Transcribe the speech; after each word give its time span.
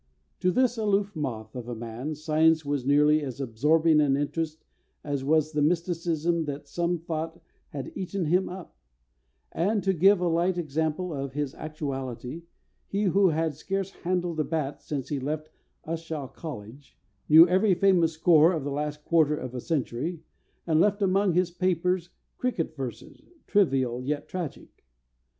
To 0.39 0.49
this 0.49 0.79
aloof 0.79 1.15
moth 1.15 1.55
of 1.55 1.67
a 1.67 1.75
man 1.75 2.15
science 2.15 2.65
was 2.65 2.87
nearly 2.87 3.21
as 3.21 3.39
absorbing 3.39 4.01
an 4.01 4.17
interest 4.17 4.65
as 5.03 5.23
was 5.23 5.51
the 5.51 5.61
mysticism 5.61 6.45
that 6.45 6.67
some 6.67 6.97
thought 6.97 7.39
had 7.69 7.91
eaten 7.93 8.25
him 8.25 8.49
up; 8.49 8.75
and, 9.51 9.83
to 9.83 9.93
give 9.93 10.19
a 10.19 10.27
light 10.27 10.57
example 10.57 11.13
of 11.13 11.33
his 11.33 11.53
actuality, 11.53 12.41
he 12.87 13.03
who 13.03 13.29
had 13.29 13.53
scarce 13.53 13.91
handled 13.91 14.39
a 14.39 14.43
bat 14.43 14.81
since 14.81 15.09
he 15.09 15.19
left 15.19 15.51
Ushaw 15.85 16.33
College, 16.33 16.97
knew 17.29 17.47
every 17.47 17.75
famous 17.75 18.13
score 18.13 18.53
of 18.53 18.63
the 18.63 18.71
last 18.71 19.05
quarter 19.05 19.35
of 19.37 19.53
a 19.53 19.61
century, 19.61 20.23
and 20.65 20.79
left 20.79 21.03
among 21.03 21.33
his 21.33 21.51
papers 21.51 22.09
cricket 22.39 22.75
verses, 22.75 23.21
trivial 23.45 24.01
yet 24.01 24.27
tragic. 24.27 24.83